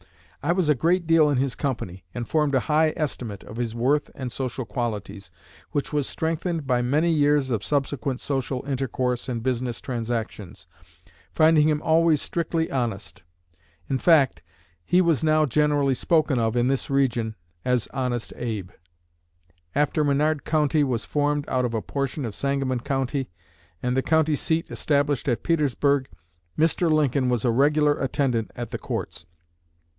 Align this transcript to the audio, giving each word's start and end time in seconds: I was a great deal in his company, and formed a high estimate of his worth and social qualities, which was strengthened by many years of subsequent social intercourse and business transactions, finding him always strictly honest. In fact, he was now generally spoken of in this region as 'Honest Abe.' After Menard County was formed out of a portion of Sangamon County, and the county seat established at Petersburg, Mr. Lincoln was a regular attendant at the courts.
I 0.41 0.53
was 0.53 0.67
a 0.67 0.73
great 0.73 1.05
deal 1.05 1.29
in 1.29 1.37
his 1.37 1.53
company, 1.53 2.03
and 2.15 2.27
formed 2.27 2.55
a 2.55 2.61
high 2.61 2.93
estimate 2.97 3.43
of 3.43 3.57
his 3.57 3.75
worth 3.75 4.09
and 4.15 4.31
social 4.31 4.65
qualities, 4.65 5.29
which 5.69 5.93
was 5.93 6.09
strengthened 6.09 6.65
by 6.65 6.81
many 6.81 7.11
years 7.11 7.51
of 7.51 7.63
subsequent 7.63 8.19
social 8.19 8.65
intercourse 8.65 9.29
and 9.29 9.43
business 9.43 9.79
transactions, 9.79 10.65
finding 11.31 11.69
him 11.69 11.79
always 11.83 12.19
strictly 12.23 12.71
honest. 12.71 13.21
In 13.87 13.99
fact, 13.99 14.41
he 14.83 14.99
was 14.99 15.23
now 15.23 15.45
generally 15.45 15.93
spoken 15.93 16.39
of 16.39 16.55
in 16.55 16.67
this 16.67 16.89
region 16.89 17.35
as 17.63 17.87
'Honest 17.93 18.33
Abe.' 18.35 18.71
After 19.75 20.03
Menard 20.03 20.43
County 20.43 20.83
was 20.83 21.05
formed 21.05 21.45
out 21.47 21.65
of 21.65 21.75
a 21.75 21.81
portion 21.83 22.25
of 22.25 22.33
Sangamon 22.33 22.79
County, 22.79 23.29
and 23.83 23.95
the 23.95 24.01
county 24.01 24.35
seat 24.35 24.71
established 24.71 25.27
at 25.29 25.43
Petersburg, 25.43 26.07
Mr. 26.57 26.89
Lincoln 26.91 27.29
was 27.29 27.45
a 27.45 27.51
regular 27.51 27.93
attendant 27.99 28.49
at 28.55 28.71
the 28.71 28.79
courts. 28.79 29.25